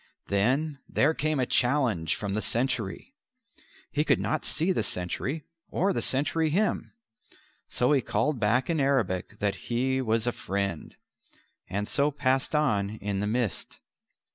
[0.29, 3.13] Then there came a challenge from the sentry.
[3.91, 6.95] He could not see the sentry or the sentry him.
[7.69, 10.95] So he called back in Arabic that he was a friend,
[11.69, 13.79] and so passed on in the mist.